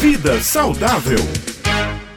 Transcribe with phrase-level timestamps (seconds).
[0.00, 1.18] Vida saudável.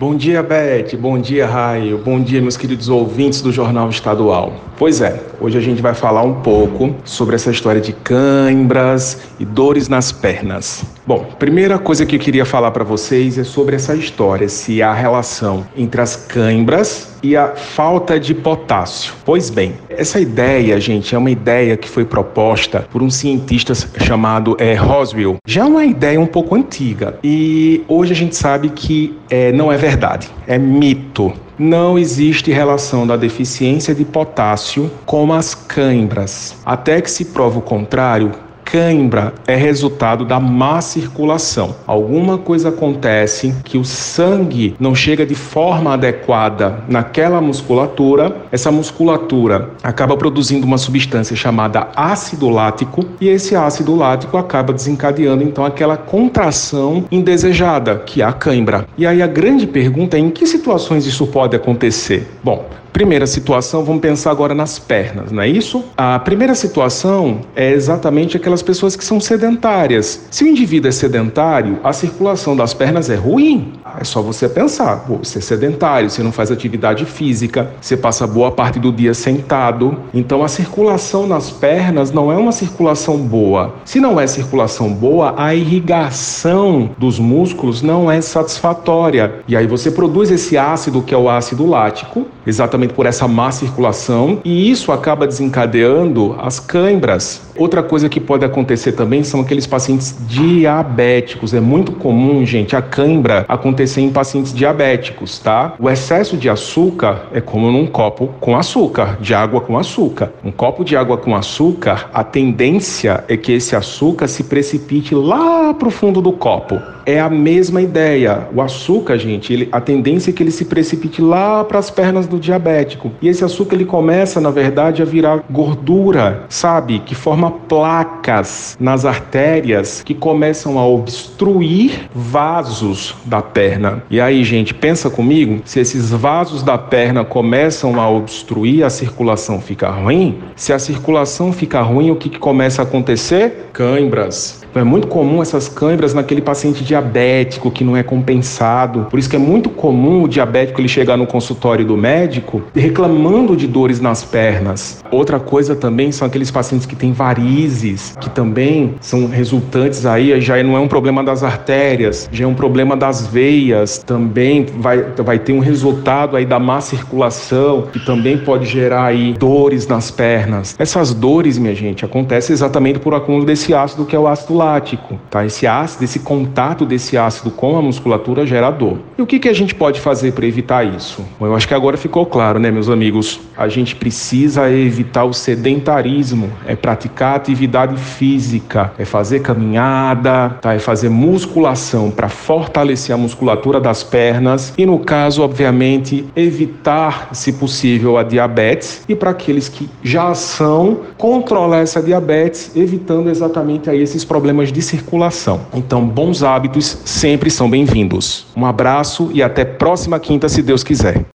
[0.00, 0.96] Bom dia, Beth.
[0.98, 1.98] Bom dia, Raio.
[1.98, 4.54] Bom dia, meus queridos ouvintes do Jornal Estadual.
[4.78, 9.44] Pois é, hoje a gente vai falar um pouco sobre essa história de cãibras e
[9.44, 10.86] dores nas pernas.
[11.06, 14.94] Bom, primeira coisa que eu queria falar para vocês é sobre essa história, se há
[14.94, 19.14] relação entre as cãibras e a falta de potássio.
[19.24, 23.74] Pois bem, essa ideia, gente, é uma ideia que foi proposta por um cientista
[24.04, 25.36] chamado é, Roswell.
[25.44, 29.72] Já é uma ideia um pouco antiga e hoje a gente sabe que é, não
[29.72, 36.54] é verdade, é mito não existe relação da deficiência de potássio com as cãibras.
[36.66, 38.32] Até que se prove o contrário,
[38.66, 41.76] cãibra é resultado da má circulação.
[41.86, 49.70] Alguma coisa acontece que o sangue não chega de forma adequada naquela musculatura, essa musculatura
[49.82, 55.96] acaba produzindo uma substância chamada ácido lático e esse ácido lático acaba desencadeando então aquela
[55.96, 58.88] contração indesejada, que é a cãibra.
[58.98, 62.28] E aí a grande pergunta é em que situações isso pode acontecer?
[62.42, 62.66] Bom,
[62.96, 65.84] Primeira situação, vamos pensar agora nas pernas, não é isso?
[65.98, 70.26] A primeira situação é exatamente aquelas pessoas que são sedentárias.
[70.30, 73.74] Se o indivíduo é sedentário, a circulação das pernas é ruim.
[74.00, 78.26] É só você pensar, Pô, você é sedentário, você não faz atividade física, você passa
[78.26, 79.98] boa parte do dia sentado.
[80.14, 83.74] Então a circulação nas pernas não é uma circulação boa.
[83.84, 89.40] Se não é circulação boa, a irrigação dos músculos não é satisfatória.
[89.46, 93.50] E aí você produz esse ácido que é o ácido lático, exatamente por essa má
[93.50, 97.46] circulação, e isso acaba desencadeando as câimbras.
[97.56, 101.54] Outra coisa que pode acontecer também são aqueles pacientes diabéticos.
[101.54, 105.74] É muito comum, gente, a cãibra acontecer em pacientes diabéticos, tá?
[105.78, 110.32] O excesso de açúcar é como num copo com açúcar, de água com açúcar.
[110.44, 115.72] Um copo de água com açúcar, a tendência é que esse açúcar se precipite lá
[115.72, 116.78] para o fundo do copo.
[117.06, 118.48] É a mesma ideia.
[118.52, 122.26] O açúcar, gente, ele, a tendência é que ele se precipite lá para as pernas
[122.26, 123.10] do diabético.
[123.20, 127.00] E esse açúcar ele começa, na verdade, a virar gordura, sabe?
[127.00, 134.02] Que forma placas nas artérias que começam a obstruir vasos da perna.
[134.10, 139.60] E aí, gente, pensa comigo, se esses vasos da perna começam a obstruir, a circulação
[139.60, 140.38] fica ruim.
[140.54, 143.70] Se a circulação fica ruim, o que, que começa a acontecer?
[143.72, 144.65] Cãibras.
[144.78, 149.06] É muito comum essas câimbras naquele paciente diabético que não é compensado.
[149.10, 153.56] Por isso que é muito comum o diabético ele chegar no consultório do médico reclamando
[153.56, 155.02] de dores nas pernas.
[155.10, 160.62] Outra coisa também são aqueles pacientes que têm varizes, que também são resultantes aí, já
[160.62, 165.38] não é um problema das artérias, já é um problema das veias, também vai, vai
[165.38, 170.76] ter um resultado aí da má circulação, que também pode gerar aí dores nas pernas.
[170.78, 174.65] Essas dores, minha gente, acontecem exatamente por acúmulo desse ácido que é o ácido lático
[174.66, 175.44] lático, tá?
[175.46, 178.98] Esse ácido, esse contato desse ácido com a musculatura gera dor.
[179.16, 181.24] E o que, que a gente pode fazer para evitar isso?
[181.38, 183.40] Bom, eu acho que agora ficou claro, né, meus amigos?
[183.56, 190.74] A gente precisa evitar o sedentarismo, é praticar atividade física, é fazer caminhada, tá?
[190.74, 197.52] É fazer musculação para fortalecer a musculatura das pernas e, no caso, obviamente, evitar, se
[197.52, 204.02] possível, a diabetes e para aqueles que já são, controlar essa diabetes, evitando exatamente aí
[204.02, 205.62] esses problemas problemas de circulação.
[205.74, 208.46] Então, bons hábitos sempre são bem-vindos.
[208.56, 211.24] Um abraço e até próxima quinta, se Deus quiser.